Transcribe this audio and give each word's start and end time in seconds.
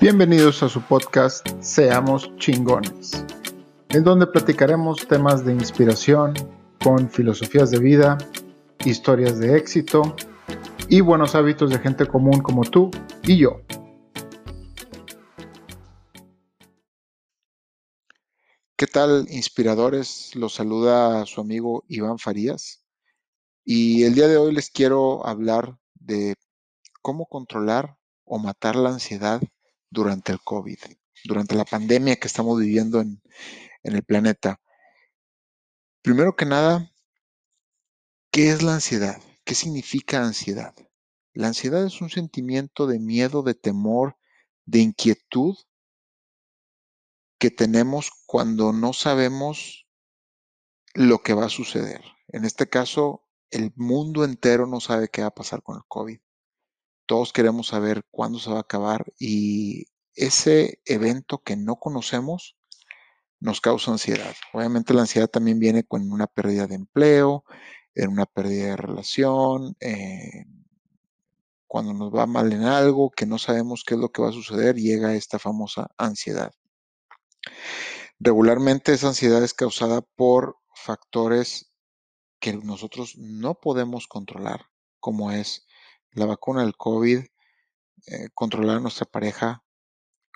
Bienvenidos 0.00 0.62
a 0.62 0.68
su 0.70 0.80
podcast 0.80 1.46
Seamos 1.60 2.34
chingones, 2.38 3.22
en 3.90 4.02
donde 4.02 4.26
platicaremos 4.26 5.06
temas 5.06 5.44
de 5.44 5.52
inspiración 5.52 6.32
con 6.82 7.10
filosofías 7.10 7.70
de 7.70 7.80
vida, 7.80 8.16
historias 8.86 9.38
de 9.38 9.58
éxito 9.58 10.16
y 10.88 11.02
buenos 11.02 11.34
hábitos 11.34 11.68
de 11.68 11.80
gente 11.80 12.06
común 12.06 12.40
como 12.40 12.62
tú 12.62 12.90
y 13.24 13.36
yo. 13.36 13.60
¿Qué 18.76 18.86
tal, 18.86 19.26
inspiradores? 19.28 20.34
Los 20.34 20.54
saluda 20.54 21.26
su 21.26 21.42
amigo 21.42 21.84
Iván 21.88 22.18
Farías. 22.18 22.82
Y 23.66 24.04
el 24.04 24.14
día 24.14 24.28
de 24.28 24.38
hoy 24.38 24.54
les 24.54 24.70
quiero 24.70 25.26
hablar 25.26 25.76
de 25.96 26.36
cómo 27.02 27.26
controlar 27.26 27.98
o 28.24 28.38
matar 28.38 28.76
la 28.76 28.88
ansiedad 28.88 29.42
durante 29.90 30.32
el 30.32 30.40
COVID, 30.40 30.78
durante 31.24 31.54
la 31.54 31.64
pandemia 31.64 32.16
que 32.16 32.28
estamos 32.28 32.58
viviendo 32.58 33.00
en, 33.00 33.20
el 33.82 34.02
planeta. 34.04 34.60
Primero 36.02 36.36
que 36.36 36.46
nada, 36.46 36.92
¿qué 38.30 38.50
es 38.50 38.62
la 38.62 38.74
ansiedad? 38.74 39.20
¿Qué 39.44 39.54
significa 39.54 40.22
ansiedad? 40.22 40.74
La 41.32 41.48
ansiedad 41.48 41.84
es 41.84 42.00
un 42.00 42.10
sentimiento 42.10 42.86
de 42.86 42.98
miedo, 42.98 43.42
de 43.42 43.54
temor, 43.54 44.16
de 44.66 44.80
inquietud 44.80 45.56
que 47.38 47.50
tenemos 47.50 48.10
cuando 48.26 48.72
no 48.72 48.92
sabemos 48.92 49.86
lo 50.94 51.22
que 51.22 51.34
va 51.34 51.46
a 51.46 51.50
suceder. 51.50 52.02
En 52.28 52.44
este 52.44 52.68
caso, 52.68 53.24
el 53.50 53.72
mundo 53.76 54.24
entero 54.24 54.66
no 54.66 54.80
sabe 54.80 55.08
qué 55.08 55.22
va 55.22 55.28
a 55.28 55.34
pasar 55.34 55.62
con 55.62 55.76
el 55.76 55.82
COVID. 55.88 56.20
Todos 57.10 57.32
queremos 57.32 57.66
saber 57.66 58.04
cuándo 58.12 58.38
se 58.38 58.50
va 58.50 58.58
a 58.58 58.60
acabar 58.60 59.04
y 59.18 59.86
ese 60.14 60.80
evento 60.84 61.38
que 61.38 61.56
no 61.56 61.74
conocemos 61.74 62.56
nos 63.40 63.60
causa 63.60 63.90
ansiedad. 63.90 64.32
Obviamente 64.52 64.94
la 64.94 65.00
ansiedad 65.00 65.26
también 65.26 65.58
viene 65.58 65.82
con 65.82 66.12
una 66.12 66.28
pérdida 66.28 66.68
de 66.68 66.76
empleo, 66.76 67.42
en 67.96 68.10
una 68.10 68.26
pérdida 68.26 68.66
de 68.66 68.76
relación, 68.76 69.76
eh, 69.80 70.44
cuando 71.66 71.94
nos 71.94 72.14
va 72.14 72.26
mal 72.26 72.52
en 72.52 72.62
algo, 72.62 73.10
que 73.10 73.26
no 73.26 73.38
sabemos 73.38 73.82
qué 73.84 73.94
es 73.94 74.00
lo 74.00 74.12
que 74.12 74.22
va 74.22 74.28
a 74.28 74.32
suceder, 74.32 74.76
llega 74.76 75.16
esta 75.16 75.40
famosa 75.40 75.90
ansiedad. 75.98 76.52
Regularmente 78.20 78.92
esa 78.92 79.08
ansiedad 79.08 79.42
es 79.42 79.52
causada 79.52 80.00
por 80.00 80.58
factores 80.76 81.72
que 82.38 82.52
nosotros 82.52 83.16
no 83.18 83.58
podemos 83.58 84.06
controlar, 84.06 84.66
como 85.00 85.32
es 85.32 85.66
la 86.12 86.26
vacuna 86.26 86.62
del 86.62 86.76
COVID, 86.76 87.18
eh, 88.06 88.28
controlar 88.34 88.80
nuestra 88.80 89.06
pareja, 89.06 89.62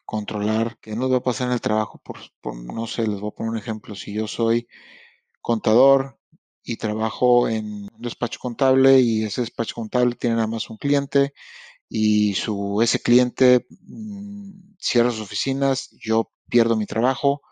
controlar 0.05 0.79
qué 0.81 0.97
nos 0.97 1.11
va 1.13 1.19
a 1.19 1.23
pasar 1.23 1.49
en 1.49 1.55
el 1.55 1.61
trabajo, 1.61 2.01
por, 2.03 2.19
no 2.57 2.87
sé, 2.87 3.07
les 3.07 3.21
voy 3.21 3.31
a 3.31 3.35
poner 3.37 3.53
un 3.53 3.59
ejemplo, 3.59 3.95
si 3.95 4.13
yo 4.13 4.29
soy 4.29 4.69
contador 5.41 6.19
y 6.63 6.77
trabajo 6.77 7.49
en 7.49 7.89
un 7.95 8.03
despacho 8.03 8.39
contable 8.41 9.01
y 9.01 9.25
ese 9.25 9.43
despacho 9.43 9.75
contable 9.75 10.15
tiene 10.17 10.37
nada 10.37 10.47
más 10.49 10.71
un 10.71 10.79
cliente 10.79 11.35
y 11.89 12.35
su, 12.35 12.81
ese 12.83 13.01
cliente 13.01 13.67
mm, 13.81 14.75
cierra 14.79 15.11
sus 15.11 15.21
oficinas, 15.23 15.91
yo 16.01 16.33
pierdo 16.49 16.77
mi 16.77 16.87
trabajo 16.87 17.43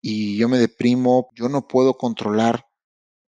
y 0.00 0.36
yo 0.36 0.48
me 0.48 0.58
deprimo, 0.58 1.30
yo 1.34 1.48
no 1.48 1.66
puedo 1.68 1.94
controlar 1.96 2.66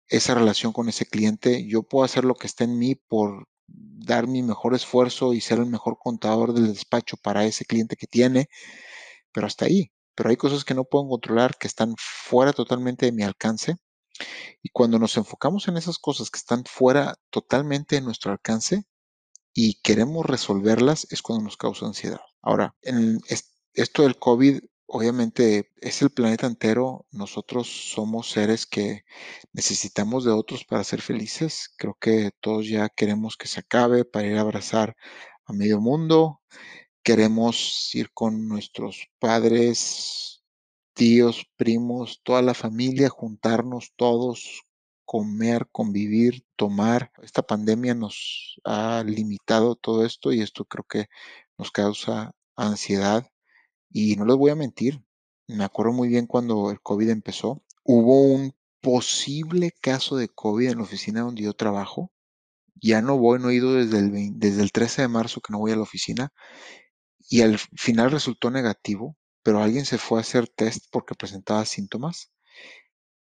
esa 0.07 0.33
relación 0.35 0.73
con 0.73 0.89
ese 0.89 1.05
cliente, 1.05 1.67
yo 1.67 1.83
puedo 1.83 2.05
hacer 2.05 2.25
lo 2.25 2.35
que 2.35 2.47
esté 2.47 2.63
en 2.65 2.77
mí 2.77 2.95
por 2.95 3.47
dar 3.73 4.27
mi 4.27 4.41
mejor 4.41 4.73
esfuerzo 4.73 5.33
y 5.33 5.41
ser 5.41 5.59
el 5.59 5.67
mejor 5.67 5.97
contador 5.99 6.53
del 6.53 6.73
despacho 6.73 7.17
para 7.17 7.45
ese 7.45 7.65
cliente 7.65 7.95
que 7.95 8.07
tiene, 8.07 8.49
pero 9.31 9.47
hasta 9.47 9.65
ahí. 9.65 9.91
Pero 10.15 10.29
hay 10.29 10.37
cosas 10.37 10.65
que 10.65 10.73
no 10.73 10.83
puedo 10.83 11.07
controlar, 11.07 11.57
que 11.57 11.67
están 11.67 11.95
fuera 11.97 12.53
totalmente 12.53 13.05
de 13.05 13.11
mi 13.11 13.23
alcance. 13.23 13.77
Y 14.61 14.69
cuando 14.69 14.99
nos 14.99 15.15
enfocamos 15.17 15.67
en 15.67 15.77
esas 15.77 15.97
cosas 15.97 16.29
que 16.29 16.39
están 16.39 16.63
fuera 16.65 17.15
totalmente 17.29 17.95
de 17.95 18.01
nuestro 18.01 18.31
alcance 18.31 18.83
y 19.53 19.75
queremos 19.81 20.25
resolverlas, 20.25 21.07
es 21.11 21.21
cuando 21.21 21.45
nos 21.45 21.57
causa 21.57 21.85
ansiedad. 21.85 22.21
Ahora, 22.41 22.75
en 22.81 23.21
esto 23.73 24.03
del 24.03 24.19
COVID 24.19 24.59
obviamente 24.89 25.71
es 25.81 26.01
el 26.01 26.09
planeta 26.09 26.47
entero, 26.47 27.05
nosotros 27.11 27.67
somos 27.67 28.31
seres 28.31 28.65
que 28.65 29.05
necesitamos 29.53 30.25
de 30.25 30.31
otros 30.31 30.65
para 30.65 30.83
ser 30.83 31.01
felices. 31.01 31.73
Creo 31.77 31.95
que 31.99 32.31
todos 32.41 32.67
ya 32.67 32.89
queremos 32.89 33.37
que 33.37 33.47
se 33.47 33.61
acabe 33.61 34.05
para 34.05 34.27
ir 34.27 34.37
a 34.37 34.41
abrazar 34.41 34.95
a 35.45 35.53
medio 35.53 35.79
mundo. 35.79 36.41
Queremos 37.03 37.93
ir 37.95 38.11
con 38.13 38.47
nuestros 38.47 39.09
padres, 39.19 40.43
tíos, 40.93 41.45
primos, 41.55 42.21
toda 42.23 42.41
la 42.41 42.53
familia, 42.53 43.09
juntarnos 43.09 43.93
todos, 43.95 44.63
comer, 45.05 45.67
convivir, 45.71 46.45
tomar. 46.55 47.11
Esta 47.23 47.43
pandemia 47.43 47.95
nos 47.95 48.59
ha 48.65 49.03
limitado 49.05 49.75
todo 49.75 50.05
esto 50.05 50.33
y 50.33 50.41
esto 50.41 50.65
creo 50.65 50.85
que 50.85 51.07
nos 51.57 51.71
causa 51.71 52.33
ansiedad 52.55 53.29
y 53.89 54.15
no 54.15 54.25
les 54.25 54.35
voy 54.37 54.51
a 54.51 54.55
mentir, 54.55 55.03
me 55.47 55.63
acuerdo 55.63 55.93
muy 55.93 56.09
bien 56.09 56.27
cuando 56.27 56.71
el 56.71 56.79
COVID 56.81 57.09
empezó. 57.09 57.63
Hubo 57.83 58.21
un 58.21 58.53
posible 58.81 59.71
caso 59.81 60.15
de 60.15 60.29
COVID 60.29 60.69
en 60.69 60.77
la 60.77 60.83
oficina 60.83 61.21
donde 61.21 61.43
yo 61.43 61.53
trabajo. 61.53 62.11
Ya 62.75 63.01
no 63.01 63.17
voy, 63.17 63.39
no 63.39 63.49
he 63.49 63.55
ido 63.55 63.73
desde 63.73 63.99
el, 63.99 64.39
desde 64.39 64.61
el 64.61 64.71
13 64.71 65.03
de 65.03 65.07
marzo 65.07 65.41
que 65.41 65.51
no 65.51 65.59
voy 65.59 65.71
a 65.71 65.75
la 65.75 65.81
oficina. 65.81 66.31
Y 67.29 67.41
al 67.41 67.57
final 67.57 68.11
resultó 68.11 68.51
negativo, 68.51 69.17
pero 69.43 69.61
alguien 69.61 69.85
se 69.85 69.97
fue 69.97 70.19
a 70.19 70.21
hacer 70.21 70.47
test 70.47 70.85
porque 70.91 71.15
presentaba 71.15 71.65
síntomas. 71.65 72.31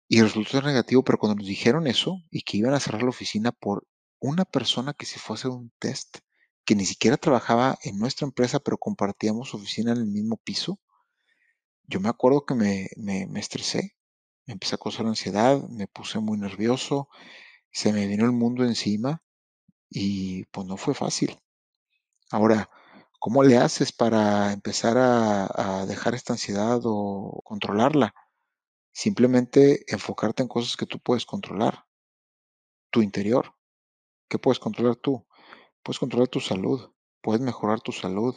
Y 0.09 0.21
resultó 0.22 0.60
negativo, 0.62 1.04
pero 1.04 1.19
cuando 1.19 1.37
nos 1.37 1.47
dijeron 1.47 1.87
eso 1.87 2.19
y 2.31 2.43
que 2.43 2.59
iban 2.59 2.75
a 2.75 2.81
cerrar 2.81 3.03
la 3.03 3.10
oficina 3.10 3.53
por 3.53 3.87
una 4.21 4.44
persona 4.44 4.94
que 4.94 5.06
se 5.06 5.19
fue 5.19 5.34
a 5.34 5.38
hacer 5.38 5.50
un 5.50 5.72
test, 5.78 6.19
que 6.66 6.75
ni 6.75 6.84
siquiera 6.84 7.16
trabajaba 7.16 7.78
en 7.82 7.99
nuestra 7.99 8.27
empresa, 8.27 8.60
pero 8.60 8.77
compartíamos 8.77 9.54
oficina 9.54 9.93
en 9.93 9.99
el 9.99 10.06
mismo 10.06 10.37
piso, 10.37 10.81
yo 11.87 12.00
me 12.00 12.09
acuerdo 12.09 12.44
que 12.44 12.54
me, 12.54 12.88
me, 12.97 13.41
estresé, 13.41 13.97
me 14.47 14.54
empecé 14.54 14.75
a 14.75 14.78
causar 14.78 15.06
ansiedad, 15.06 15.62
me 15.69 15.87
puse 15.87 16.19
muy 16.19 16.38
nervioso, 16.38 17.09
se 17.71 17.93
me 17.93 18.06
vino 18.09 18.25
el 18.25 18.32
mundo 18.32 18.65
encima 18.65 19.22
y 19.88 20.44
pues 20.47 20.66
no 20.66 20.77
fue 20.77 20.94
fácil. 20.94 21.38
Ahora, 22.31 22.69
¿cómo 23.21 23.44
le 23.44 23.59
haces 23.59 23.93
para 23.93 24.53
empezar 24.53 24.98
a, 24.98 25.83
a 25.83 25.87
dejar 25.87 26.15
esta 26.15 26.33
ansiedad 26.33 26.81
o 26.84 27.41
controlarla? 27.44 28.15
Simplemente 28.93 29.84
enfocarte 29.93 30.43
en 30.43 30.48
cosas 30.48 30.77
que 30.77 30.87
tú 30.87 30.98
puedes 30.98 31.27
controlar. 31.27 31.84
Tu 32.91 33.03
interior. 33.03 33.54
¿Qué 34.28 34.38
puedes 34.38 34.59
controlar 34.59 34.97
tú? 34.97 35.25
Puedes 35.86 36.00
controlar 36.00 36.26
tu 36.26 36.41
salud, 36.41 36.91
puedes 37.22 37.41
mejorar 37.41 37.80
tu 37.80 37.92
salud, 37.92 38.34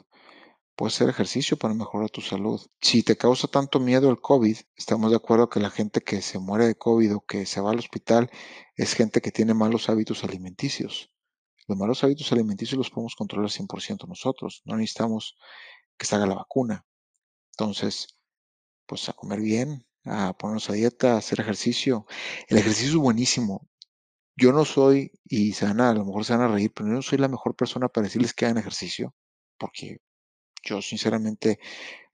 puedes 0.76 0.94
hacer 0.94 1.10
ejercicio 1.10 1.58
para 1.58 1.74
mejorar 1.74 2.12
tu 2.12 2.22
salud. 2.22 2.62
Si 2.80 3.02
te 3.02 3.18
causa 3.18 3.48
tanto 3.48 3.80
miedo 3.80 4.12
el 4.12 4.22
COVID, 4.22 4.56
estamos 4.76 5.10
de 5.10 5.18
acuerdo 5.18 5.50
que 5.50 5.60
la 5.60 5.72
gente 5.72 6.02
que 6.02 6.22
se 6.22 6.38
muere 6.38 6.68
de 6.68 6.76
COVID 6.76 7.16
o 7.16 7.22
que 7.22 7.48
se 7.48 7.60
va 7.60 7.72
al 7.72 7.80
hospital 7.80 8.30
es 8.76 8.94
gente 8.94 9.20
que 9.20 9.32
tiene 9.32 9.56
malos 9.56 9.90
hábitos 9.90 10.24
alimenticios. 10.24 11.12
Los 11.68 11.76
malos 11.76 12.04
hábitos 12.04 12.32
alimenticios 12.32 12.78
los 12.78 12.92
podemos 12.92 13.16
controlar 13.16 13.50
100% 13.50 14.08
nosotros, 14.08 14.62
no 14.66 14.78
necesitamos 14.78 15.36
que 15.98 16.06
se 16.06 16.18
haga 16.18 16.28
la 16.28 16.36
vacuna. 16.36 16.86
Entonces, 17.54 18.20
pues 18.86 19.10
a 19.10 19.14
comer 19.14 19.40
bien, 19.40 19.88
a 20.06 20.38
ponernos 20.38 20.70
a 20.70 20.74
dieta, 20.74 21.16
a 21.16 21.18
hacer 21.18 21.40
ejercicio. 21.40 22.06
El 22.48 22.60
ejercicio 22.60 22.90
es 22.90 22.96
buenísimo 22.96 23.68
yo 24.40 24.54
no 24.54 24.66
soy, 24.66 25.12
y 25.26 25.54
se 25.54 25.66
van 25.66 25.82
a, 25.82 25.90
a 25.90 25.94
lo 25.94 26.06
mejor 26.06 26.26
se 26.26 26.34
van 26.36 26.44
a 26.44 26.54
reír, 26.54 26.72
pero 26.74 26.90
yo 26.90 26.96
no 26.96 27.02
soy 27.02 27.18
la 27.18 27.28
mejor 27.28 27.56
persona 27.56 27.90
para 27.90 28.06
decirles 28.06 28.34
que 28.34 28.46
hagan 28.46 28.58
ejercicio, 28.58 29.14
porque 29.58 30.00
yo 30.64 30.82
sinceramente 30.82 31.60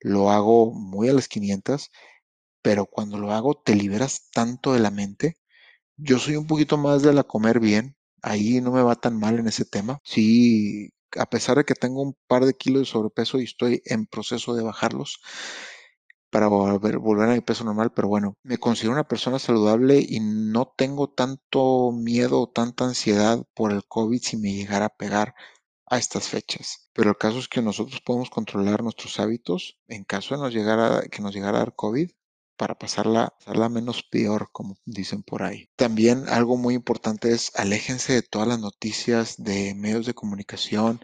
lo 0.02 0.32
hago 0.32 0.74
muy 0.74 1.10
a 1.10 1.14
las 1.14 1.28
500, 1.28 1.92
pero 2.62 2.86
cuando 2.86 3.18
lo 3.20 3.32
hago 3.32 3.56
te 3.56 3.76
liberas 3.76 4.30
tanto 4.32 4.74
de 4.74 4.80
la 4.80 4.92
mente. 4.92 5.38
Yo 5.98 6.20
soy 6.20 6.36
un 6.36 6.48
poquito 6.48 6.78
más 6.78 7.04
de 7.04 7.14
la 7.14 7.24
comer 7.24 7.60
bien, 7.60 7.96
ahí 8.22 8.62
no 8.62 8.72
me 8.72 8.84
va 8.84 8.96
tan 8.96 9.18
mal 9.20 9.40
en 9.40 9.48
ese 9.48 9.66
tema. 9.66 10.00
Sí, 10.04 10.92
a 11.18 11.28
pesar 11.28 11.58
de 11.58 11.66
que 11.66 11.76
tengo 11.76 12.02
un 12.02 12.16
par 12.28 12.46
de 12.46 12.54
kilos 12.54 12.82
de 12.82 12.86
sobrepeso 12.86 13.40
y 13.40 13.44
estoy 13.44 13.82
en 13.86 14.08
proceso 14.08 14.56
de 14.56 14.64
bajarlos, 14.64 15.20
para 16.36 16.48
volver, 16.48 16.98
volver 16.98 17.30
a 17.30 17.34
mi 17.34 17.40
peso 17.40 17.64
normal, 17.64 17.94
pero 17.94 18.10
bueno, 18.10 18.36
me 18.44 18.58
considero 18.58 18.92
una 18.92 19.08
persona 19.08 19.40
saludable 19.40 20.06
y 20.06 20.20
no 20.20 20.66
tengo 20.76 21.10
tanto 21.10 21.94
miedo 21.94 22.42
o 22.42 22.50
tanta 22.50 22.84
ansiedad 22.84 23.48
por 23.54 23.72
el 23.72 23.86
COVID 23.86 24.22
si 24.22 24.36
me 24.36 24.54
llegara 24.54 24.88
a 24.88 24.98
pegar 24.98 25.34
a 25.86 25.98
estas 25.98 26.28
fechas. 26.28 26.90
Pero 26.92 27.12
el 27.12 27.16
caso 27.16 27.40
es 27.40 27.48
que 27.48 27.62
nosotros 27.62 28.02
podemos 28.02 28.30
controlar 28.30 28.84
nuestros 28.84 29.18
hábitos 29.22 29.80
en 29.88 30.04
caso 30.04 30.36
de 30.36 30.42
que 31.10 31.22
nos 31.22 31.34
llegara 31.34 31.56
a 31.56 31.60
dar 31.60 31.74
COVID 31.74 32.12
para 32.58 32.78
pasarla, 32.78 33.34
pasarla 33.40 33.70
menos 33.70 34.04
peor, 34.04 34.50
como 34.52 34.76
dicen 34.84 35.24
por 35.24 35.42
ahí. 35.42 35.70
También 35.78 36.28
algo 36.28 36.58
muy 36.58 36.74
importante 36.74 37.32
es 37.32 37.54
aléjense 37.56 38.12
de 38.12 38.24
todas 38.24 38.50
las 38.50 38.60
noticias 38.60 39.36
de 39.38 39.74
medios 39.74 40.06
de 40.06 40.14
comunicación 40.14 41.00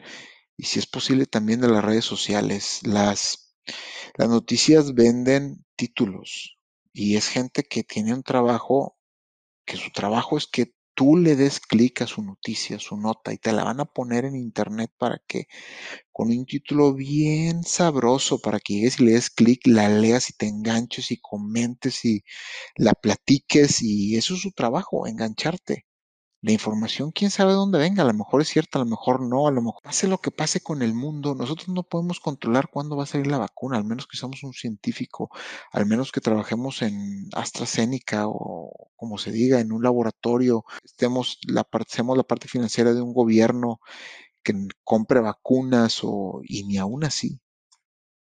y 0.57 0.65
si 0.65 0.79
es 0.79 0.87
posible 0.87 1.25
también 1.25 1.61
de 1.61 1.69
las 1.69 1.85
redes 1.85 2.03
sociales. 2.03 2.81
Las, 2.83 3.50
las 4.17 4.29
noticias 4.29 4.93
venden 4.93 5.65
títulos 5.75 6.57
y 6.93 7.15
es 7.15 7.27
gente 7.27 7.63
que 7.63 7.83
tiene 7.83 8.13
un 8.13 8.23
trabajo, 8.23 8.97
que 9.65 9.77
su 9.77 9.91
trabajo 9.91 10.37
es 10.37 10.47
que 10.47 10.73
tú 10.95 11.17
le 11.17 11.35
des 11.35 11.59
clic 11.59 12.01
a 12.01 12.07
su 12.07 12.21
noticia, 12.23 12.79
su 12.79 12.97
nota 12.97 13.33
y 13.33 13.37
te 13.37 13.53
la 13.53 13.63
van 13.63 13.79
a 13.79 13.85
poner 13.85 14.25
en 14.25 14.35
internet 14.35 14.91
para 14.97 15.21
que 15.27 15.47
con 16.11 16.29
un 16.29 16.45
título 16.45 16.93
bien 16.93 17.63
sabroso 17.63 18.39
para 18.39 18.59
que 18.59 18.75
llegues 18.75 18.99
y 18.99 19.05
le 19.05 19.13
des 19.13 19.29
clic, 19.29 19.61
la 19.67 19.89
leas 19.89 20.29
y 20.29 20.33
te 20.33 20.47
enganches 20.47 21.11
y 21.11 21.17
comentes 21.21 22.05
y 22.05 22.23
la 22.77 22.93
platiques 22.93 23.81
y 23.81 24.17
eso 24.17 24.35
es 24.35 24.41
su 24.41 24.51
trabajo, 24.51 25.07
engancharte. 25.07 25.85
La 26.41 26.51
información, 26.51 27.11
quién 27.11 27.29
sabe 27.29 27.53
dónde 27.53 27.77
venga, 27.77 28.01
a 28.03 28.05
lo 28.07 28.13
mejor 28.13 28.41
es 28.41 28.49
cierta, 28.49 28.79
a 28.79 28.83
lo 28.83 28.89
mejor 28.89 29.21
no, 29.21 29.47
a 29.47 29.51
lo 29.51 29.61
mejor 29.61 29.81
pase 29.83 30.07
lo 30.07 30.17
que 30.17 30.31
pase 30.31 30.59
con 30.61 30.81
el 30.81 30.93
mundo, 30.95 31.35
nosotros 31.35 31.69
no 31.69 31.83
podemos 31.83 32.19
controlar 32.19 32.69
cuándo 32.71 32.97
va 32.97 33.03
a 33.03 33.05
salir 33.05 33.27
la 33.27 33.37
vacuna, 33.37 33.77
al 33.77 33.85
menos 33.85 34.07
que 34.07 34.17
seamos 34.17 34.43
un 34.43 34.53
científico, 34.53 35.29
al 35.71 35.85
menos 35.85 36.11
que 36.11 36.19
trabajemos 36.21 36.81
en 36.81 37.29
AstraZeneca 37.33 38.23
o 38.27 38.91
como 38.95 39.17
se 39.19 39.31
diga, 39.31 39.59
en 39.59 39.71
un 39.71 39.83
laboratorio, 39.83 40.65
estemos 40.83 41.37
la 41.47 41.63
parte, 41.63 41.93
seamos 41.93 42.17
la 42.17 42.23
parte 42.23 42.47
financiera 42.47 42.93
de 42.93 43.01
un 43.01 43.13
gobierno 43.13 43.79
que 44.43 44.53
compre 44.83 45.21
vacunas 45.21 46.01
o, 46.03 46.41
y 46.43 46.63
ni 46.65 46.77
aún 46.77 47.03
así, 47.03 47.39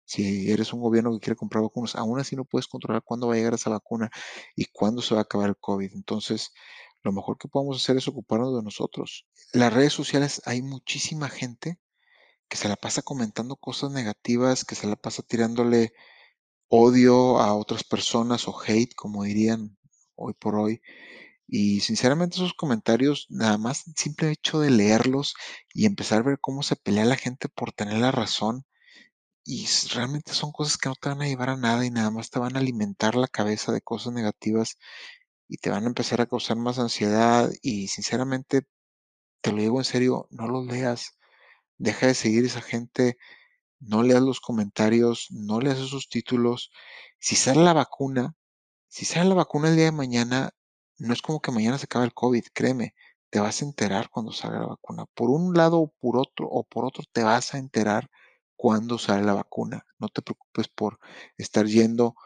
si 0.08 0.50
eres 0.50 0.72
un 0.72 0.80
gobierno 0.80 1.12
que 1.12 1.20
quiere 1.20 1.36
comprar 1.36 1.62
vacunas, 1.62 1.94
aún 1.94 2.18
así 2.18 2.34
no 2.34 2.46
puedes 2.46 2.66
controlar 2.66 3.02
cuándo 3.04 3.28
va 3.28 3.34
a 3.34 3.36
llegar 3.36 3.52
esa 3.54 3.68
vacuna 3.70 4.10
y 4.56 4.64
cuándo 4.66 5.02
se 5.02 5.14
va 5.14 5.20
a 5.20 5.24
acabar 5.24 5.50
el 5.50 5.56
COVID. 5.58 5.92
Entonces, 5.92 6.54
lo 7.02 7.12
mejor 7.12 7.38
que 7.38 7.48
podemos 7.48 7.82
hacer 7.82 7.96
es 7.96 8.08
ocuparnos 8.08 8.56
de 8.56 8.62
nosotros. 8.62 9.26
Las 9.52 9.72
redes 9.72 9.92
sociales 9.92 10.42
hay 10.44 10.62
muchísima 10.62 11.28
gente 11.28 11.78
que 12.48 12.56
se 12.56 12.68
la 12.68 12.76
pasa 12.76 13.02
comentando 13.02 13.56
cosas 13.56 13.90
negativas, 13.90 14.64
que 14.64 14.74
se 14.74 14.86
la 14.86 14.96
pasa 14.96 15.22
tirándole 15.22 15.92
odio 16.68 17.38
a 17.38 17.54
otras 17.54 17.84
personas 17.84 18.48
o 18.48 18.58
hate, 18.60 18.94
como 18.94 19.24
dirían 19.24 19.76
hoy 20.16 20.34
por 20.34 20.56
hoy. 20.56 20.80
Y 21.46 21.80
sinceramente 21.80 22.36
esos 22.36 22.54
comentarios, 22.54 23.26
nada 23.30 23.58
más 23.58 23.84
simple 23.96 24.30
hecho 24.30 24.60
de 24.60 24.70
leerlos 24.70 25.34
y 25.72 25.86
empezar 25.86 26.20
a 26.20 26.24
ver 26.24 26.38
cómo 26.40 26.62
se 26.62 26.76
pelea 26.76 27.04
la 27.04 27.16
gente 27.16 27.48
por 27.48 27.72
tener 27.72 27.98
la 27.98 28.10
razón, 28.10 28.66
y 29.50 29.66
realmente 29.94 30.34
son 30.34 30.52
cosas 30.52 30.76
que 30.76 30.90
no 30.90 30.94
te 30.94 31.08
van 31.08 31.22
a 31.22 31.26
llevar 31.26 31.48
a 31.48 31.56
nada 31.56 31.86
y 31.86 31.90
nada 31.90 32.10
más 32.10 32.28
te 32.28 32.38
van 32.38 32.54
a 32.54 32.58
alimentar 32.58 33.14
la 33.14 33.28
cabeza 33.28 33.72
de 33.72 33.80
cosas 33.80 34.12
negativas 34.12 34.76
y 35.48 35.58
te 35.58 35.70
van 35.70 35.84
a 35.84 35.88
empezar 35.88 36.20
a 36.20 36.26
causar 36.26 36.56
más 36.58 36.78
ansiedad 36.78 37.50
y 37.62 37.88
sinceramente, 37.88 38.62
te 39.42 39.52
lo 39.52 39.58
digo 39.62 39.78
en 39.78 39.84
serio, 39.84 40.28
no 40.30 40.48
los 40.48 40.66
leas. 40.66 41.18
Deja 41.78 42.08
de 42.08 42.14
seguir 42.14 42.44
esa 42.44 42.62
gente, 42.62 43.18
no 43.80 44.02
leas 44.02 44.22
los 44.22 44.40
comentarios, 44.40 45.28
no 45.30 45.60
leas 45.60 45.78
esos 45.78 46.08
títulos. 46.08 46.72
Si 47.18 47.36
sale 47.36 47.62
la 47.64 47.72
vacuna, 47.72 48.34
si 48.88 49.04
sale 49.04 49.28
la 49.30 49.36
vacuna 49.36 49.68
el 49.68 49.76
día 49.76 49.86
de 49.86 49.92
mañana, 49.92 50.50
no 50.98 51.12
es 51.12 51.22
como 51.22 51.40
que 51.40 51.52
mañana 51.52 51.78
se 51.78 51.86
acabe 51.86 52.06
el 52.06 52.14
COVID, 52.14 52.44
créeme, 52.52 52.94
te 53.30 53.40
vas 53.40 53.62
a 53.62 53.64
enterar 53.64 54.10
cuando 54.10 54.32
salga 54.32 54.60
la 54.60 54.66
vacuna. 54.66 55.06
Por 55.14 55.30
un 55.30 55.54
lado 55.54 55.78
o 55.80 55.88
por 56.00 56.18
otro, 56.18 56.48
o 56.48 56.64
por 56.64 56.84
otro 56.84 57.04
te 57.12 57.22
vas 57.22 57.54
a 57.54 57.58
enterar 57.58 58.10
cuándo 58.56 58.98
sale 58.98 59.24
la 59.24 59.34
vacuna. 59.34 59.86
No 59.98 60.08
te 60.08 60.22
preocupes 60.22 60.68
por 60.68 60.98
estar 61.36 61.66
yendo 61.66 62.16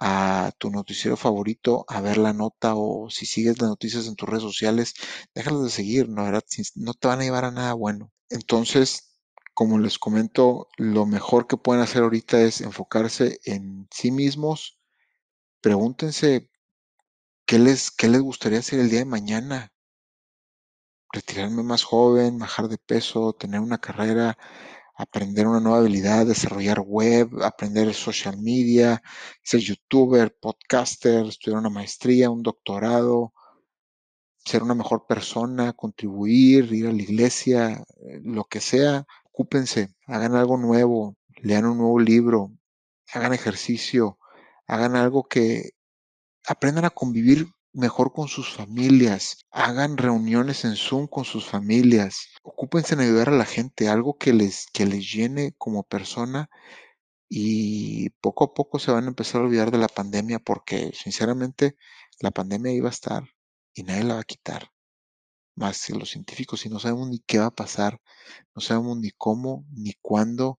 a 0.00 0.52
tu 0.58 0.70
noticiero 0.70 1.16
favorito 1.16 1.84
a 1.88 2.00
ver 2.00 2.18
la 2.18 2.32
nota 2.32 2.74
o 2.74 3.10
si 3.10 3.26
sigues 3.26 3.60
las 3.60 3.68
noticias 3.70 4.06
en 4.08 4.16
tus 4.16 4.28
redes 4.28 4.42
sociales, 4.42 4.94
déjalas 5.34 5.62
de 5.64 5.70
seguir, 5.70 6.08
¿no? 6.08 6.24
¿verdad? 6.24 6.42
no 6.76 6.94
te 6.94 7.08
van 7.08 7.20
a 7.20 7.24
llevar 7.24 7.44
a 7.44 7.50
nada 7.50 7.74
bueno. 7.74 8.10
Entonces, 8.30 9.10
como 9.54 9.78
les 9.78 9.98
comento, 9.98 10.68
lo 10.78 11.04
mejor 11.06 11.46
que 11.46 11.58
pueden 11.58 11.82
hacer 11.82 12.02
ahorita 12.02 12.40
es 12.40 12.62
enfocarse 12.62 13.40
en 13.44 13.88
sí 13.90 14.10
mismos. 14.10 14.80
Pregúntense 15.60 16.48
qué 17.46 17.58
les, 17.58 17.90
qué 17.90 18.08
les 18.08 18.22
gustaría 18.22 18.60
hacer 18.60 18.80
el 18.80 18.88
día 18.90 19.00
de 19.00 19.04
mañana. 19.04 19.72
Retirarme 21.12 21.62
más 21.62 21.82
joven, 21.84 22.38
bajar 22.38 22.68
de 22.68 22.78
peso, 22.78 23.34
tener 23.34 23.60
una 23.60 23.78
carrera, 23.78 24.38
aprender 25.00 25.46
una 25.46 25.60
nueva 25.60 25.78
habilidad, 25.78 26.26
desarrollar 26.26 26.80
web, 26.80 27.42
aprender 27.42 27.94
social 27.94 28.36
media, 28.38 29.02
ser 29.42 29.60
youtuber, 29.60 30.36
podcaster, 30.38 31.26
estudiar 31.26 31.58
una 31.58 31.70
maestría, 31.70 32.28
un 32.28 32.42
doctorado, 32.42 33.32
ser 34.44 34.62
una 34.62 34.74
mejor 34.74 35.06
persona, 35.06 35.72
contribuir, 35.72 36.70
ir 36.74 36.86
a 36.86 36.92
la 36.92 37.02
iglesia, 37.02 37.82
eh, 38.02 38.20
lo 38.22 38.44
que 38.44 38.60
sea, 38.60 39.06
ocúpense, 39.24 39.94
hagan 40.06 40.34
algo 40.34 40.58
nuevo, 40.58 41.16
lean 41.36 41.64
un 41.64 41.78
nuevo 41.78 41.98
libro, 41.98 42.52
hagan 43.10 43.32
ejercicio, 43.32 44.18
hagan 44.66 44.96
algo 44.96 45.24
que 45.24 45.70
aprendan 46.46 46.84
a 46.84 46.90
convivir 46.90 47.46
mejor 47.72 48.12
con 48.12 48.28
sus 48.28 48.52
familias, 48.52 49.44
hagan 49.50 49.96
reuniones 49.96 50.64
en 50.64 50.76
Zoom 50.76 51.06
con 51.06 51.24
sus 51.24 51.46
familias, 51.46 52.28
ocúpense 52.42 52.94
en 52.94 53.00
ayudar 53.00 53.28
a 53.28 53.36
la 53.36 53.44
gente, 53.44 53.88
algo 53.88 54.16
que 54.18 54.32
les, 54.32 54.66
que 54.72 54.86
les 54.86 55.12
llene 55.12 55.54
como 55.58 55.84
persona 55.84 56.50
y 57.28 58.10
poco 58.20 58.44
a 58.44 58.54
poco 58.54 58.78
se 58.78 58.90
van 58.90 59.04
a 59.04 59.08
empezar 59.08 59.40
a 59.40 59.44
olvidar 59.44 59.70
de 59.70 59.78
la 59.78 59.88
pandemia 59.88 60.40
porque 60.40 60.92
sinceramente 60.94 61.76
la 62.18 62.32
pandemia 62.32 62.72
iba 62.72 62.88
a 62.88 62.92
estar 62.92 63.24
y 63.72 63.84
nadie 63.84 64.04
la 64.04 64.14
va 64.14 64.20
a 64.20 64.24
quitar. 64.24 64.72
Más 65.54 65.86
que 65.86 65.94
los 65.94 66.10
científicos 66.10 66.66
y 66.66 66.70
no 66.70 66.80
sabemos 66.80 67.08
ni 67.08 67.20
qué 67.20 67.38
va 67.38 67.46
a 67.46 67.54
pasar, 67.54 68.00
no 68.54 68.62
sabemos 68.62 68.98
ni 68.98 69.10
cómo, 69.10 69.64
ni 69.70 69.92
cuándo, 70.00 70.58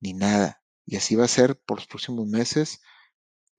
ni 0.00 0.14
nada. 0.14 0.62
Y 0.86 0.96
así 0.96 1.14
va 1.14 1.24
a 1.24 1.28
ser 1.28 1.60
por 1.60 1.78
los 1.78 1.86
próximos 1.86 2.26
meses 2.26 2.80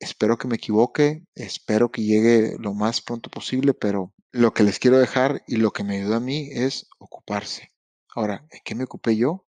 Espero 0.01 0.37
que 0.37 0.47
me 0.47 0.55
equivoque, 0.55 1.27
espero 1.35 1.91
que 1.91 2.01
llegue 2.01 2.55
lo 2.59 2.73
más 2.73 3.01
pronto 3.01 3.29
posible, 3.29 3.75
pero 3.75 4.13
lo 4.31 4.51
que 4.51 4.63
les 4.63 4.79
quiero 4.79 4.97
dejar 4.97 5.43
y 5.47 5.57
lo 5.57 5.71
que 5.71 5.83
me 5.83 5.97
ayuda 5.97 6.17
a 6.17 6.19
mí 6.19 6.49
es 6.51 6.87
ocuparse. 6.97 7.71
Ahora, 8.15 8.47
¿en 8.51 8.61
qué 8.65 8.73
me 8.73 8.85
ocupé 8.85 9.15
yo? 9.15 9.45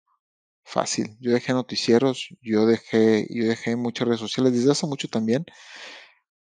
Fácil. 0.64 1.16
Yo 1.20 1.32
dejé 1.32 1.52
noticieros, 1.52 2.28
yo 2.40 2.66
dejé, 2.66 3.26
yo 3.30 3.46
dejé 3.48 3.74
muchas 3.74 4.06
redes 4.06 4.20
sociales 4.20 4.52
desde 4.52 4.70
hace 4.70 4.86
mucho 4.86 5.08
también. 5.08 5.46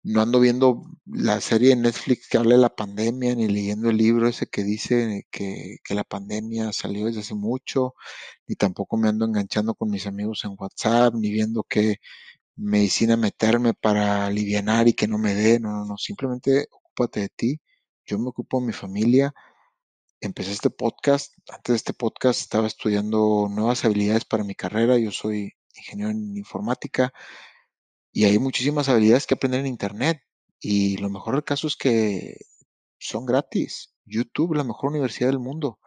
No 0.02 0.20
ando 0.20 0.40
viendo 0.40 0.82
la 1.06 1.40
serie 1.40 1.70
de 1.70 1.76
Netflix 1.76 2.28
que 2.28 2.36
habla 2.38 2.54
de 2.56 2.60
la 2.60 2.76
pandemia, 2.76 3.34
ni 3.34 3.48
leyendo 3.48 3.90
el 3.90 3.96
libro 3.96 4.28
ese 4.28 4.46
que 4.46 4.62
dice 4.62 5.26
que, 5.30 5.78
que 5.82 5.94
la 5.94 6.04
pandemia 6.04 6.72
salió 6.72 7.06
desde 7.06 7.20
hace 7.20 7.34
mucho, 7.34 7.94
ni 8.46 8.56
tampoco 8.56 8.98
me 8.98 9.08
ando 9.08 9.24
enganchando 9.24 9.74
con 9.74 9.90
mis 9.90 10.06
amigos 10.06 10.44
en 10.44 10.54
WhatsApp, 10.58 11.14
ni 11.14 11.32
viendo 11.32 11.64
que 11.64 11.96
medicina 12.56 13.16
meterme 13.16 13.74
para 13.74 14.26
aliviar 14.26 14.88
y 14.88 14.94
que 14.94 15.08
no 15.08 15.18
me 15.18 15.34
dé, 15.34 15.60
no, 15.60 15.70
no, 15.72 15.84
no, 15.84 15.96
simplemente 15.98 16.68
ocúpate 16.72 17.20
de 17.20 17.28
ti, 17.28 17.60
yo 18.06 18.18
me 18.18 18.28
ocupo 18.28 18.60
de 18.60 18.66
mi 18.66 18.72
familia, 18.72 19.34
empecé 20.20 20.52
este 20.52 20.70
podcast, 20.70 21.34
antes 21.50 21.72
de 21.74 21.76
este 21.76 21.92
podcast 21.94 22.40
estaba 22.40 22.66
estudiando 22.66 23.48
nuevas 23.50 23.84
habilidades 23.84 24.24
para 24.24 24.44
mi 24.44 24.54
carrera, 24.54 24.98
yo 24.98 25.10
soy 25.12 25.52
ingeniero 25.74 26.10
en 26.10 26.36
informática 26.36 27.12
y 28.12 28.24
hay 28.24 28.38
muchísimas 28.38 28.88
habilidades 28.88 29.26
que 29.26 29.34
aprender 29.34 29.60
en 29.60 29.66
internet 29.66 30.22
y 30.60 30.96
lo 30.98 31.10
mejor 31.10 31.34
del 31.34 31.44
caso 31.44 31.66
es 31.66 31.76
que 31.76 32.38
son 32.98 33.26
gratis, 33.26 33.94
YouTube, 34.06 34.54
la 34.54 34.64
mejor 34.64 34.90
universidad 34.90 35.28
del 35.28 35.38
mundo, 35.38 35.78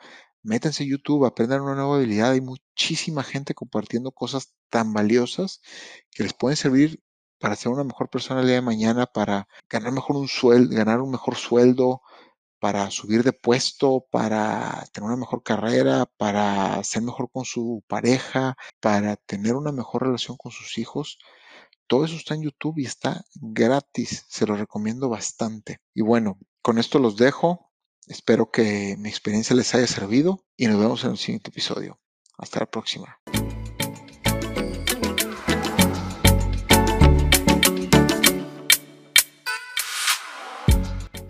métanse 0.44 0.84
a 0.84 0.88
YouTube, 0.88 1.26
aprendan 1.26 1.62
una 1.62 1.76
nueva 1.76 1.98
habilidad. 1.98 2.32
Hay 2.32 2.42
muchísima 2.42 3.24
gente 3.24 3.54
compartiendo 3.54 4.12
cosas 4.12 4.54
tan 4.70 4.94
valiosas 4.94 5.62
que 6.12 6.24
les 6.24 6.34
pueden 6.34 6.58
servir 6.58 7.02
para 7.40 7.56
ser 7.56 7.72
una 7.72 7.84
mejor 7.84 8.10
persona 8.10 8.42
el 8.42 8.48
día 8.48 8.56
de 8.56 8.62
mañana, 8.62 9.06
para 9.06 9.48
ganar 9.70 9.94
mejor 9.94 10.18
un 10.18 10.28
sueldo, 10.28 10.76
ganar 10.76 11.00
un 11.00 11.12
mejor 11.12 11.36
sueldo, 11.36 12.02
para 12.60 12.92
subir 12.92 13.24
de 13.24 13.34
puesto, 13.34 14.06
para 14.12 14.86
tener 14.92 15.08
una 15.08 15.18
mejor 15.18 15.44
carrera, 15.44 16.06
para 16.18 16.84
ser 16.84 17.02
mejor 17.02 17.32
con 17.32 17.46
su 17.46 17.84
pareja, 17.88 18.58
para 18.80 19.16
tener 19.16 19.56
una 19.56 19.72
mejor 19.72 20.04
relación 20.04 20.38
con 20.38 20.52
sus 20.52 20.78
hijos. 20.78 21.20
Todo 21.88 22.06
eso 22.06 22.16
está 22.16 22.36
en 22.36 22.44
YouTube 22.44 22.78
y 22.78 22.86
está 22.86 23.24
gratis. 23.34 24.26
Se 24.30 24.46
lo 24.46 24.56
recomiendo 24.56 25.10
bastante. 25.10 25.80
Y 25.94 26.02
bueno, 26.02 26.38
con 26.62 26.78
esto 26.78 27.00
los 27.00 27.16
dejo. 27.16 27.72
Espero 28.08 28.52
que 28.52 28.96
mi 29.00 29.10
experiencia 29.10 29.56
les 29.56 29.74
haya 29.74 29.88
servido 29.88 30.44
y 30.58 30.68
nos 30.68 30.80
vemos 30.80 31.04
en 31.04 31.12
el 31.12 31.18
siguiente 31.18 31.50
episodio. 31.50 32.00
Hasta 32.38 32.60
la 32.60 32.66
próxima. 32.66 33.20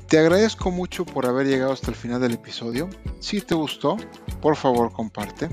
Te 0.10 0.18
agradezco 0.18 0.72
mucho 0.72 1.06
por 1.06 1.28
haber 1.28 1.46
llegado 1.46 1.72
hasta 1.72 1.92
el 1.92 1.96
final 1.96 2.20
del 2.20 2.34
episodio. 2.34 2.90
Si 3.20 3.42
te 3.42 3.54
gustó, 3.54 3.96
por 4.42 4.56
favor 4.56 4.92
comparte. 4.92 5.50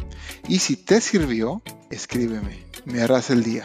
Y 0.48 0.60
si 0.60 0.76
te 0.76 1.02
sirvió, 1.02 1.60
escríbeme. 1.90 2.64
Me 2.86 3.02
harás 3.02 3.28
el 3.28 3.44
día. 3.44 3.64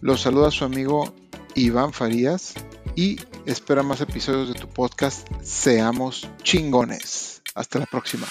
Los 0.00 0.22
saluda 0.22 0.50
su 0.50 0.64
amigo 0.64 1.14
Iván 1.54 1.92
Farías 1.92 2.54
y 2.96 3.20
espera 3.46 3.84
más 3.84 4.00
episodios 4.00 4.48
de 4.48 4.54
tu 4.54 4.68
podcast 4.68 5.28
Seamos 5.44 6.28
chingones. 6.42 7.42
Hasta 7.54 7.78
la 7.78 7.86
próxima. 7.86 8.26